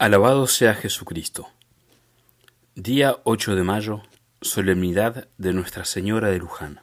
Alabado 0.00 0.46
sea 0.46 0.76
Jesucristo. 0.76 1.48
Día 2.76 3.16
8 3.24 3.56
de 3.56 3.64
mayo, 3.64 4.02
solemnidad 4.40 5.26
de 5.38 5.52
Nuestra 5.52 5.84
Señora 5.84 6.28
de 6.28 6.38
Luján. 6.38 6.82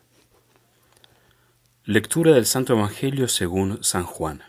Lectura 1.85 2.33
del 2.33 2.45
Santo 2.45 2.73
Evangelio 2.73 3.29
según 3.29 3.81
San 3.85 4.03
Juan. 4.03 4.43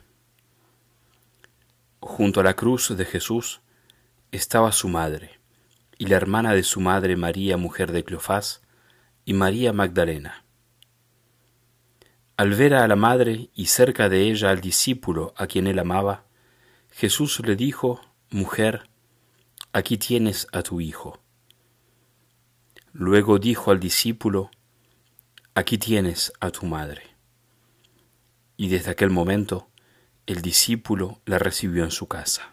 Junto 2.00 2.40
a 2.40 2.42
la 2.42 2.54
cruz 2.54 2.96
de 2.96 3.04
Jesús 3.04 3.60
estaba 4.32 4.72
su 4.72 4.88
madre, 4.88 5.38
y 5.96 6.08
la 6.08 6.16
hermana 6.16 6.52
de 6.52 6.64
su 6.64 6.80
madre 6.80 7.14
María, 7.14 7.56
mujer 7.56 7.92
de 7.92 8.02
Cleofás, 8.02 8.62
y 9.24 9.34
María 9.34 9.72
Magdalena. 9.72 10.44
Al 12.36 12.50
ver 12.54 12.74
a 12.74 12.88
la 12.88 12.96
madre 12.96 13.48
y 13.54 13.66
cerca 13.66 14.08
de 14.08 14.22
ella 14.22 14.50
al 14.50 14.60
discípulo 14.60 15.34
a 15.36 15.46
quien 15.46 15.68
él 15.68 15.78
amaba, 15.78 16.24
Jesús 16.90 17.40
le 17.46 17.54
dijo, 17.54 18.00
Mujer, 18.30 18.90
aquí 19.72 19.98
tienes 19.98 20.48
a 20.52 20.64
tu 20.64 20.80
hijo. 20.80 21.20
Luego 22.92 23.38
dijo 23.38 23.70
al 23.70 23.78
discípulo, 23.78 24.50
Aquí 25.54 25.78
tienes 25.78 26.32
a 26.40 26.50
tu 26.50 26.66
madre. 26.66 27.02
Y 28.56 28.68
desde 28.68 28.90
aquel 28.90 29.10
momento 29.10 29.68
el 30.26 30.42
discípulo 30.42 31.20
la 31.24 31.38
recibió 31.38 31.84
en 31.84 31.92
su 31.92 32.08
casa. 32.08 32.52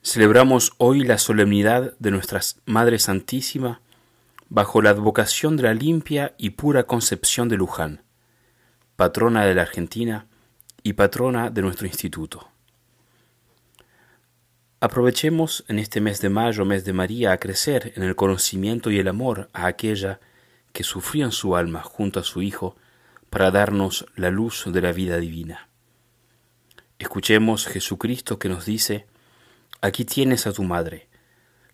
Celebramos 0.00 0.72
hoy 0.78 1.02
la 1.02 1.18
solemnidad 1.18 1.94
de 1.98 2.12
nuestra 2.12 2.40
Madre 2.64 3.00
Santísima 3.00 3.80
bajo 4.48 4.80
la 4.82 4.90
advocación 4.90 5.56
de 5.56 5.64
la 5.64 5.74
limpia 5.74 6.36
y 6.38 6.50
pura 6.50 6.84
Concepción 6.84 7.48
de 7.48 7.56
Luján, 7.56 8.04
patrona 8.94 9.44
de 9.44 9.54
la 9.56 9.62
Argentina 9.62 10.28
y 10.84 10.92
patrona 10.92 11.50
de 11.50 11.62
nuestro 11.62 11.88
instituto. 11.88 12.53
Aprovechemos 14.84 15.64
en 15.68 15.78
este 15.78 16.02
mes 16.02 16.20
de 16.20 16.28
mayo, 16.28 16.66
mes 16.66 16.84
de 16.84 16.92
María, 16.92 17.32
a 17.32 17.38
crecer 17.38 17.94
en 17.96 18.02
el 18.02 18.14
conocimiento 18.16 18.90
y 18.90 18.98
el 18.98 19.08
amor 19.08 19.48
a 19.54 19.64
aquella 19.64 20.20
que 20.74 20.84
sufrió 20.84 21.24
en 21.24 21.32
su 21.32 21.56
alma 21.56 21.80
junto 21.82 22.20
a 22.20 22.22
su 22.22 22.42
Hijo 22.42 22.76
para 23.30 23.50
darnos 23.50 24.04
la 24.14 24.28
luz 24.28 24.64
de 24.66 24.82
la 24.82 24.92
vida 24.92 25.16
divina. 25.16 25.70
Escuchemos 26.98 27.66
Jesucristo 27.66 28.38
que 28.38 28.50
nos 28.50 28.66
dice, 28.66 29.06
Aquí 29.80 30.04
tienes 30.04 30.46
a 30.46 30.52
tu 30.52 30.64
madre, 30.64 31.08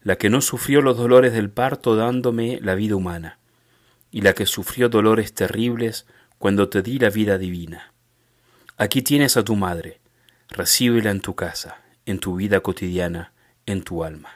la 0.02 0.14
que 0.14 0.30
no 0.30 0.40
sufrió 0.40 0.80
los 0.80 0.96
dolores 0.96 1.32
del 1.32 1.50
parto 1.50 1.96
dándome 1.96 2.60
la 2.62 2.76
vida 2.76 2.94
humana, 2.94 3.40
y 4.12 4.20
la 4.20 4.34
que 4.34 4.46
sufrió 4.46 4.88
dolores 4.88 5.34
terribles 5.34 6.06
cuando 6.38 6.68
te 6.68 6.80
di 6.80 7.00
la 7.00 7.10
vida 7.10 7.38
divina. 7.38 7.92
Aquí 8.76 9.02
tienes 9.02 9.36
a 9.36 9.42
tu 9.42 9.56
madre, 9.56 10.00
recíbela 10.48 11.10
en 11.10 11.20
tu 11.20 11.34
casa, 11.34 11.80
en 12.06 12.18
tu 12.18 12.36
vida 12.36 12.60
cotidiana, 12.60 13.32
en 13.66 13.82
tu 13.82 14.04
alma. 14.04 14.30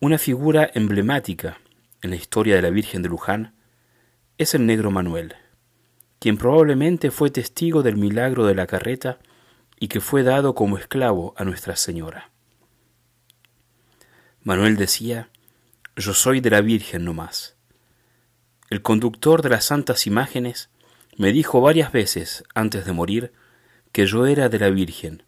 Una 0.00 0.18
figura 0.18 0.70
emblemática 0.74 1.58
en 2.02 2.10
la 2.10 2.16
historia 2.16 2.56
de 2.56 2.62
la 2.62 2.70
Virgen 2.70 3.02
de 3.02 3.08
Luján 3.08 3.54
es 4.38 4.54
el 4.54 4.66
negro 4.66 4.90
Manuel, 4.90 5.34
quien 6.18 6.36
probablemente 6.36 7.10
fue 7.10 7.30
testigo 7.30 7.82
del 7.82 7.96
milagro 7.96 8.46
de 8.46 8.54
la 8.54 8.66
carreta 8.66 9.18
y 9.78 9.88
que 9.88 10.00
fue 10.00 10.22
dado 10.22 10.54
como 10.54 10.78
esclavo 10.78 11.34
a 11.36 11.44
Nuestra 11.44 11.76
Señora. 11.76 12.30
Manuel 14.42 14.76
decía, 14.76 15.30
yo 15.96 16.14
soy 16.14 16.40
de 16.40 16.50
la 16.50 16.60
Virgen 16.60 17.04
no 17.04 17.14
más. 17.14 17.56
El 18.68 18.82
conductor 18.82 19.42
de 19.42 19.48
las 19.48 19.64
santas 19.64 20.06
imágenes 20.06 20.70
me 21.16 21.32
dijo 21.32 21.60
varias 21.60 21.92
veces 21.92 22.44
antes 22.54 22.84
de 22.84 22.92
morir 22.92 23.32
que 23.96 24.06
yo 24.06 24.26
era 24.26 24.50
de 24.50 24.58
la 24.58 24.68
Virgen, 24.68 25.22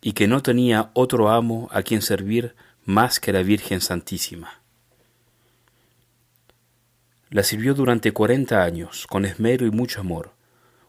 y 0.00 0.14
que 0.14 0.26
no 0.26 0.42
tenía 0.42 0.90
otro 0.94 1.28
amo 1.28 1.68
a 1.70 1.82
quien 1.82 2.00
servir 2.00 2.54
más 2.86 3.20
que 3.20 3.30
la 3.30 3.42
Virgen 3.42 3.82
Santísima. 3.82 4.62
La 7.28 7.42
sirvió 7.42 7.74
durante 7.74 8.12
cuarenta 8.12 8.64
años, 8.64 9.06
con 9.06 9.26
esmero 9.26 9.66
y 9.66 9.70
mucho 9.70 10.00
amor, 10.00 10.32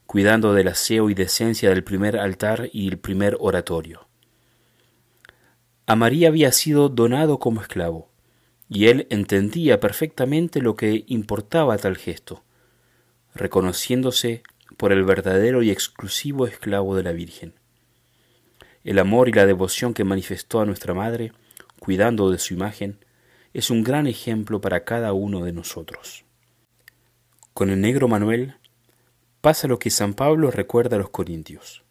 cuidando 0.05 0.53
del 0.53 0.69
aseo 0.69 1.09
y 1.09 1.15
decencia 1.15 1.69
del 1.69 1.83
primer 1.83 2.17
altar 2.17 2.69
y 2.71 2.87
el 2.87 2.97
primer 2.97 3.35
oratorio. 3.41 4.07
A 5.85 5.97
María 5.97 6.29
había 6.29 6.53
sido 6.53 6.87
donado 6.87 7.39
como 7.39 7.59
esclavo, 7.59 8.09
y 8.69 8.87
él 8.87 9.05
entendía 9.09 9.81
perfectamente 9.81 10.61
lo 10.61 10.77
que 10.77 11.03
importaba 11.07 11.77
tal 11.77 11.97
gesto, 11.97 12.45
reconociéndose 13.35 14.43
por 14.77 14.91
el 14.91 15.03
verdadero 15.03 15.63
y 15.63 15.71
exclusivo 15.71 16.45
esclavo 16.45 16.95
de 16.95 17.03
la 17.03 17.11
Virgen. 17.11 17.53
El 18.83 18.99
amor 18.99 19.27
y 19.27 19.33
la 19.33 19.47
devoción 19.47 19.93
que 19.93 20.03
manifestó 20.03 20.61
a 20.61 20.65
nuestra 20.65 20.93
Madre, 20.93 21.33
cuidando 21.79 22.29
de 22.29 22.37
su 22.37 22.53
imagen, 22.53 23.03
es 23.53 23.71
un 23.71 23.83
gran 23.83 24.05
ejemplo 24.05 24.61
para 24.61 24.83
cada 24.83 25.13
uno 25.13 25.43
de 25.43 25.51
nosotros. 25.51 26.23
Con 27.55 27.71
el 27.71 27.81
negro 27.81 28.07
Manuel 28.07 28.55
pasa 29.41 29.67
lo 29.67 29.79
que 29.79 29.89
San 29.89 30.13
Pablo 30.13 30.51
recuerda 30.51 30.95
a 30.95 30.99
los 30.99 31.09
corintios. 31.09 31.83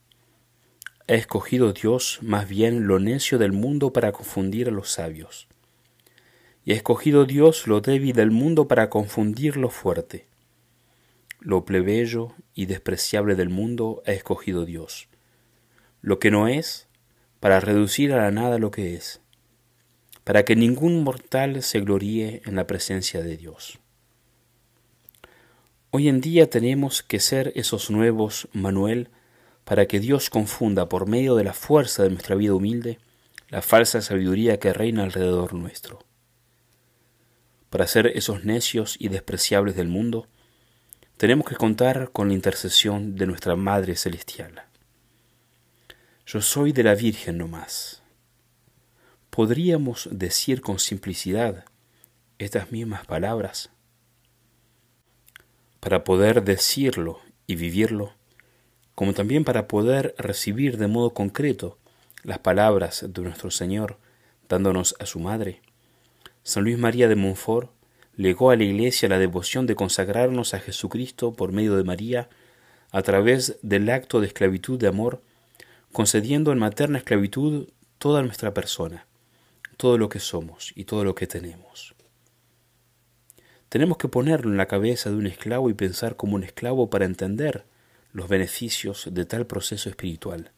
Ha 1.09 1.15
escogido 1.15 1.73
Dios 1.73 2.21
más 2.23 2.49
bien 2.49 2.87
lo 2.87 3.01
necio 3.01 3.39
del 3.39 3.53
mundo 3.53 3.93
para 3.93 4.13
confundir 4.13 4.69
a 4.69 4.73
los 4.73 4.91
sabios. 4.91 5.49
Y 6.65 6.73
ha 6.73 6.77
escogido 6.77 7.25
Dios 7.25 7.67
lo 7.67 7.81
débil 7.81 8.15
del 8.15 8.31
mundo 8.31 8.69
para 8.69 8.91
confundir 8.91 9.57
lo 9.57 9.71
fuerte 9.71 10.27
lo 11.47 11.65
plebeyo 11.65 12.35
y 12.55 12.67
despreciable 12.67 13.37
del 13.37 13.51
mundo 13.51 14.03
ha 14.05 14.11
escogido 14.11 14.65
Dios, 14.65 15.07
lo 16.03 16.19
que 16.19 16.33
no 16.33 16.49
es, 16.49 16.89
para 17.39 17.61
reducir 17.61 18.13
a 18.13 18.17
la 18.17 18.33
nada 18.33 18.59
lo 18.59 18.73
que 18.73 18.97
es, 18.97 19.21
para 20.25 20.45
que 20.45 20.57
ningún 20.57 21.05
mortal 21.05 21.63
se 21.63 21.79
gloríe 21.79 22.43
en 22.47 22.57
la 22.57 22.67
presencia 22.67 23.23
de 23.23 23.37
Dios. 23.37 23.79
Hoy 25.93 26.09
en 26.09 26.21
día 26.21 26.51
tenemos 26.51 27.05
que 27.05 27.21
ser 27.21 27.53
esos 27.55 27.93
nuevos 27.93 28.49
Manuel 28.53 29.11
para 29.63 29.87
que 29.87 30.01
Dios 30.01 30.31
confunda 30.31 30.89
por 30.89 31.07
medio 31.07 31.37
de 31.37 31.45
la 31.45 31.53
fuerza 31.53 32.03
de 32.03 32.11
nuestra 32.11 32.35
vida 32.35 32.55
humilde 32.55 32.99
la 33.51 33.63
falsa 33.63 34.03
sabiduría 34.03 34.59
que 34.59 34.73
reina 34.73 35.05
alrededor 35.05 35.55
nuestro. 35.55 36.01
Para 37.71 37.87
ser 37.87 38.09
esos 38.09 38.45
necios 38.45 38.97
y 38.99 39.11
despreciables 39.11 39.77
del 39.77 39.87
mundo, 39.87 40.27
tenemos 41.17 41.47
que 41.47 41.57
contar 41.57 42.11
con 42.13 42.29
la 42.29 42.35
intercesión 42.35 43.17
de 43.17 43.27
nuestra 43.27 43.57
Madre 43.57 43.97
Celestial. 43.97 44.65
Yo 46.27 46.43
soy 46.43 46.73
de 46.73 46.83
la 46.83 46.95
Virgen 46.95 47.39
no 47.39 47.49
más. 47.49 48.03
¿Podríamos 49.31 50.09
decir 50.13 50.61
con 50.61 50.79
simplicidad 50.79 51.65
estas 52.39 52.71
mismas 52.71 53.07
palabras? 53.07 53.71
Para 55.81 56.05
poder 56.05 56.45
decirlo 56.45 57.21
y 57.47 57.57
vivirlo, 57.57 58.13
como 58.95 59.15
también 59.15 59.45
para 59.45 59.69
poder 59.69 60.15
recibir 60.19 60.77
de 60.77 60.87
modo 60.87 61.15
concreto 61.15 61.79
las 62.25 62.41
palabras 62.41 63.07
de 63.09 63.23
nuestro 63.23 63.51
Señor 63.51 63.99
dándonos 64.49 64.95
a 64.99 65.07
su 65.07 65.19
Madre, 65.19 65.63
San 66.43 66.65
Luis 66.65 66.77
María 66.77 67.09
de 67.09 67.17
Montfort 67.17 67.76
legó 68.17 68.51
a 68.51 68.57
la 68.57 68.65
Iglesia 68.65 69.09
la 69.09 69.19
devoción 69.19 69.67
de 69.67 69.77
consagrarnos 69.77 70.55
a 70.55 70.61
Jesucristo 70.61 71.35
por 71.35 71.53
medio 71.53 71.77
de 71.77 71.85
María 71.85 72.29
a 72.91 73.03
través 73.03 73.59
del 73.63 73.91
acto 73.91 74.21
de 74.21 74.29
esclavitud 74.29 74.79
de 74.79 74.89
amor, 74.89 75.23
concediendo 75.93 76.53
en 76.53 76.59
materna 76.59 76.99
esclavitud 76.99 77.69
toda 77.99 78.23
nuestra 78.23 78.55
persona, 78.55 79.07
todo 79.77 79.99
lo 79.99 80.09
que 80.09 80.21
somos 80.21 80.73
y 80.75 80.85
todo 80.85 81.05
lo 81.05 81.15
que 81.15 81.27
tenemos. 81.27 81.95
Tenemos 83.69 83.99
que 83.99 84.09
ponerlo 84.09 84.51
en 84.51 84.57
la 84.57 84.67
cabeza 84.67 85.11
de 85.11 85.17
un 85.17 85.27
esclavo 85.27 85.69
y 85.69 85.75
pensar 85.75 86.17
como 86.17 86.37
un 86.37 86.45
esclavo 86.45 86.89
para 86.89 87.05
entender 87.05 87.65
los 88.13 88.29
beneficios 88.29 89.09
de 89.11 89.27
tal 89.27 89.47
proceso 89.47 89.91
espiritual. 89.91 90.53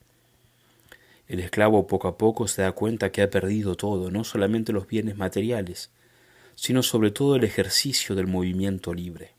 El 1.27 1.41
esclavo 1.41 1.87
poco 1.87 2.07
a 2.07 2.17
poco 2.17 2.47
se 2.47 2.61
da 2.61 2.71
cuenta 2.71 3.11
que 3.11 3.21
ha 3.21 3.29
perdido 3.29 3.75
todo, 3.75 4.11
no 4.11 4.23
solamente 4.23 4.71
los 4.71 4.87
bienes 4.87 5.17
materiales, 5.17 5.91
sino 6.59 6.83
sobre 6.83 7.09
todo 7.09 7.37
el 7.37 7.45
ejercicio 7.45 8.15
del 8.15 8.27
movimiento 8.27 8.93
libre, 8.93 9.31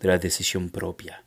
de 0.00 0.08
la 0.08 0.16
decisión 0.16 0.70
propia. 0.70 1.24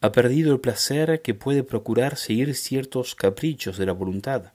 Ha 0.00 0.12
perdido 0.12 0.54
el 0.54 0.60
placer 0.60 1.20
que 1.20 1.34
puede 1.34 1.62
procurar 1.62 2.16
seguir 2.16 2.54
ciertos 2.54 3.14
caprichos 3.14 3.76
de 3.76 3.84
la 3.84 3.92
voluntad, 3.92 4.52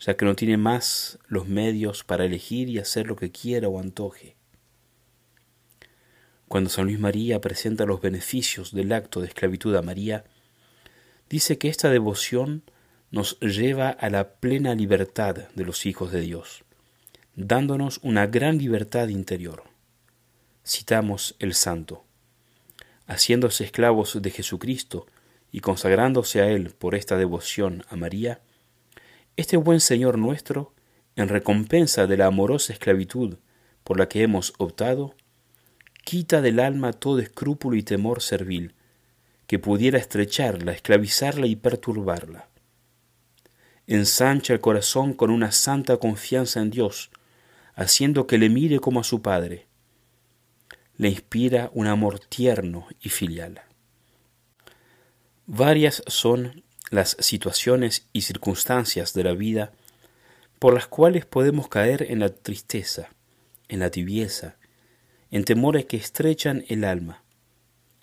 ya 0.00 0.16
que 0.16 0.24
no 0.24 0.34
tiene 0.34 0.56
más 0.56 1.18
los 1.26 1.48
medios 1.48 2.02
para 2.02 2.24
elegir 2.24 2.70
y 2.70 2.78
hacer 2.78 3.06
lo 3.06 3.14
que 3.14 3.30
quiera 3.30 3.68
o 3.68 3.78
antoje. 3.78 4.36
Cuando 6.48 6.70
San 6.70 6.86
Luis 6.86 6.98
María 6.98 7.42
presenta 7.42 7.84
los 7.84 8.00
beneficios 8.00 8.72
del 8.72 8.92
acto 8.92 9.20
de 9.20 9.26
esclavitud 9.26 9.76
a 9.76 9.82
María, 9.82 10.24
dice 11.28 11.58
que 11.58 11.68
esta 11.68 11.90
devoción 11.90 12.62
nos 13.10 13.38
lleva 13.40 13.90
a 13.90 14.08
la 14.08 14.30
plena 14.36 14.74
libertad 14.74 15.36
de 15.54 15.64
los 15.66 15.84
hijos 15.84 16.10
de 16.10 16.22
Dios 16.22 16.64
dándonos 17.38 18.00
una 18.02 18.26
gran 18.26 18.58
libertad 18.58 19.06
interior. 19.08 19.62
Citamos 20.66 21.36
el 21.38 21.54
santo. 21.54 22.04
Haciéndose 23.06 23.62
esclavos 23.62 24.20
de 24.20 24.30
Jesucristo 24.30 25.06
y 25.52 25.60
consagrándose 25.60 26.40
a 26.40 26.48
Él 26.50 26.74
por 26.76 26.96
esta 26.96 27.16
devoción 27.16 27.84
a 27.90 27.94
María, 27.94 28.40
este 29.36 29.56
buen 29.56 29.78
Señor 29.78 30.18
nuestro, 30.18 30.74
en 31.14 31.28
recompensa 31.28 32.08
de 32.08 32.16
la 32.16 32.26
amorosa 32.26 32.72
esclavitud 32.72 33.36
por 33.84 33.98
la 33.98 34.08
que 34.08 34.22
hemos 34.22 34.52
optado, 34.58 35.14
quita 36.04 36.40
del 36.40 36.58
alma 36.58 36.92
todo 36.92 37.20
escrúpulo 37.20 37.76
y 37.76 37.84
temor 37.84 38.20
servil, 38.20 38.74
que 39.46 39.60
pudiera 39.60 39.96
estrecharla, 39.96 40.72
esclavizarla 40.72 41.46
y 41.46 41.54
perturbarla. 41.54 42.48
Ensancha 43.86 44.54
el 44.54 44.60
corazón 44.60 45.14
con 45.14 45.30
una 45.30 45.52
santa 45.52 45.98
confianza 45.98 46.60
en 46.60 46.70
Dios, 46.70 47.10
haciendo 47.78 48.26
que 48.26 48.38
le 48.38 48.48
mire 48.48 48.80
como 48.80 48.98
a 48.98 49.04
su 49.04 49.22
Padre. 49.22 49.68
Le 50.96 51.08
inspira 51.08 51.70
un 51.72 51.86
amor 51.86 52.18
tierno 52.18 52.88
y 53.00 53.08
filial. 53.08 53.62
Varias 55.46 56.02
son 56.08 56.64
las 56.90 57.16
situaciones 57.20 58.08
y 58.12 58.22
circunstancias 58.22 59.14
de 59.14 59.22
la 59.22 59.32
vida 59.32 59.72
por 60.58 60.74
las 60.74 60.88
cuales 60.88 61.24
podemos 61.24 61.68
caer 61.68 62.02
en 62.10 62.18
la 62.18 62.30
tristeza, 62.30 63.10
en 63.68 63.78
la 63.78 63.90
tibieza, 63.90 64.56
en 65.30 65.44
temores 65.44 65.84
que 65.84 65.98
estrechan 65.98 66.64
el 66.68 66.82
alma, 66.82 67.22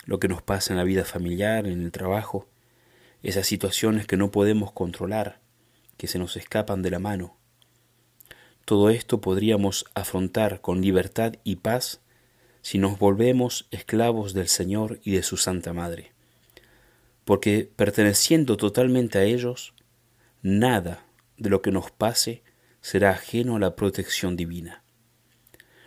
lo 0.05 0.21
que 0.21 0.29
nos 0.29 0.41
pasa 0.41 0.71
en 0.71 0.77
la 0.77 0.85
vida 0.85 1.03
familiar, 1.03 1.67
en 1.67 1.81
el 1.81 1.91
trabajo, 1.91 2.47
esas 3.23 3.45
situaciones 3.45 4.07
que 4.07 4.15
no 4.15 4.31
podemos 4.31 4.71
controlar, 4.71 5.41
que 5.97 6.07
se 6.07 6.17
nos 6.17 6.37
escapan 6.37 6.81
de 6.81 6.91
la 6.91 6.99
mano. 6.99 7.35
Todo 8.65 8.89
esto 8.89 9.21
podríamos 9.21 9.85
afrontar 9.93 10.59
con 10.59 10.81
libertad 10.81 11.33
y 11.43 11.57
paz 11.57 12.01
si 12.63 12.79
nos 12.79 12.97
volvemos 12.97 13.67
esclavos 13.69 14.33
del 14.33 14.47
Señor 14.47 14.99
y 15.03 15.11
de 15.11 15.21
su 15.21 15.37
Santa 15.37 15.71
Madre, 15.71 16.13
porque 17.25 17.69
perteneciendo 17.75 18.57
totalmente 18.57 19.19
a 19.19 19.23
ellos, 19.23 19.75
nada 20.41 21.05
de 21.37 21.51
lo 21.51 21.61
que 21.61 21.71
nos 21.71 21.91
pase 21.91 22.41
será 22.81 23.11
ajeno 23.11 23.57
a 23.57 23.59
la 23.59 23.75
protección 23.75 24.35
divina. 24.35 24.83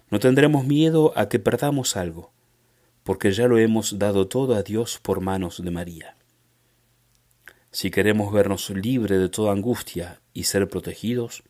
No 0.08 0.20
tendremos 0.20 0.64
miedo 0.64 1.12
a 1.16 1.28
que 1.28 1.40
perdamos 1.40 1.96
algo, 1.96 2.32
porque 3.02 3.32
ya 3.32 3.48
lo 3.48 3.58
hemos 3.58 3.98
dado 3.98 4.28
todo 4.28 4.54
a 4.54 4.62
Dios 4.62 5.00
por 5.02 5.20
manos 5.20 5.62
de 5.62 5.70
María. 5.72 6.16
Si 7.72 7.90
queremos 7.90 8.32
vernos 8.32 8.70
libres 8.70 9.19
de 9.19 9.28
toda 9.28 9.52
angustia 9.52 10.20
y 10.32 10.44
ser 10.44 10.69
protegidos, 10.69 11.42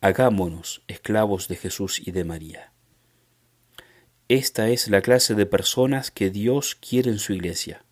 hagámonos 0.00 0.82
esclavos 0.88 1.48
de 1.48 1.56
Jesús 1.56 2.00
y 2.06 2.12
de 2.12 2.24
María. 2.24 2.72
Esta 4.28 4.70
es 4.70 4.88
la 4.88 5.02
clase 5.02 5.34
de 5.34 5.44
personas 5.44 6.10
que 6.10 6.30
Dios 6.30 6.74
quiere 6.74 7.10
en 7.10 7.18
su 7.18 7.34
iglesia. 7.34 7.84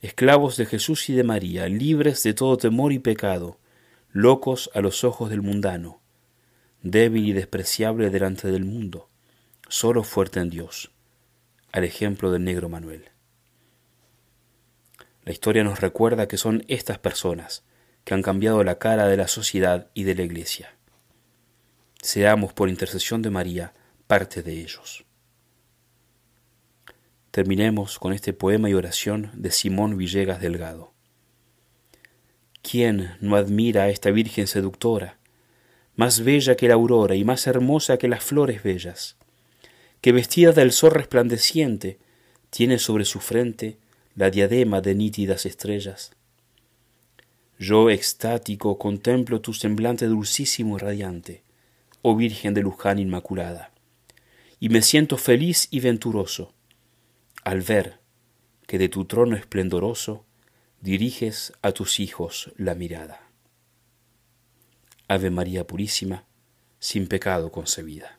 Esclavos 0.00 0.56
de 0.56 0.66
Jesús 0.66 1.08
y 1.08 1.14
de 1.14 1.22
María, 1.22 1.68
libres 1.68 2.22
de 2.24 2.34
todo 2.34 2.56
temor 2.56 2.92
y 2.92 2.98
pecado, 2.98 3.60
locos 4.10 4.70
a 4.74 4.80
los 4.80 5.04
ojos 5.04 5.30
del 5.30 5.40
mundano, 5.40 6.00
débil 6.82 7.28
y 7.28 7.32
despreciable 7.32 8.10
delante 8.10 8.50
del 8.50 8.64
mundo, 8.64 9.08
solo 9.68 10.02
fuerte 10.02 10.40
en 10.40 10.50
Dios, 10.50 10.90
al 11.72 11.84
ejemplo 11.84 12.32
del 12.32 12.44
negro 12.44 12.68
Manuel. 12.68 13.10
La 15.24 15.32
historia 15.32 15.62
nos 15.62 15.80
recuerda 15.80 16.26
que 16.26 16.36
son 16.36 16.64
estas 16.68 16.98
personas 16.98 17.64
que 18.04 18.14
han 18.14 18.22
cambiado 18.22 18.64
la 18.64 18.78
cara 18.78 19.06
de 19.06 19.16
la 19.16 19.28
sociedad 19.28 19.90
y 19.94 20.04
de 20.04 20.14
la 20.16 20.22
iglesia. 20.22 20.74
Seamos, 22.04 22.52
por 22.52 22.68
intercesión 22.68 23.22
de 23.22 23.30
María, 23.30 23.72
parte 24.06 24.42
de 24.42 24.52
ellos. 24.60 25.06
Terminemos 27.30 27.98
con 27.98 28.12
este 28.12 28.34
poema 28.34 28.68
y 28.68 28.74
oración 28.74 29.30
de 29.32 29.50
Simón 29.50 29.96
Villegas 29.96 30.38
Delgado. 30.38 30.92
¿Quién 32.60 33.16
no 33.22 33.36
admira 33.36 33.84
a 33.84 33.88
esta 33.88 34.10
Virgen 34.10 34.46
seductora? 34.46 35.16
más 35.96 36.24
bella 36.24 36.56
que 36.56 36.68
la 36.68 36.74
aurora 36.74 37.14
y 37.14 37.24
más 37.24 37.46
hermosa 37.46 37.96
que 37.96 38.08
las 38.08 38.22
flores 38.22 38.62
bellas, 38.62 39.16
que 40.02 40.12
vestida 40.12 40.52
del 40.52 40.72
sol 40.72 40.90
resplandeciente 40.90 41.98
tiene 42.50 42.78
sobre 42.78 43.06
su 43.06 43.20
frente 43.20 43.78
la 44.14 44.28
diadema 44.28 44.82
de 44.82 44.94
nítidas 44.94 45.46
estrellas. 45.46 46.12
Yo 47.58 47.88
extático 47.88 48.76
contemplo 48.76 49.40
tu 49.40 49.54
semblante 49.54 50.06
dulcísimo 50.06 50.76
y 50.76 50.80
radiante, 50.80 51.43
oh 52.06 52.14
Virgen 52.14 52.52
de 52.52 52.60
Luján 52.60 52.98
Inmaculada, 52.98 53.72
y 54.60 54.68
me 54.68 54.82
siento 54.82 55.16
feliz 55.16 55.68
y 55.70 55.80
venturoso 55.80 56.52
al 57.44 57.62
ver 57.62 57.98
que 58.66 58.76
de 58.76 58.90
tu 58.90 59.06
trono 59.06 59.36
esplendoroso 59.36 60.26
diriges 60.82 61.54
a 61.62 61.72
tus 61.72 62.00
hijos 62.00 62.52
la 62.58 62.74
mirada. 62.74 63.30
Ave 65.08 65.30
María 65.30 65.66
Purísima, 65.66 66.26
sin 66.78 67.06
pecado 67.06 67.50
concebida. 67.50 68.18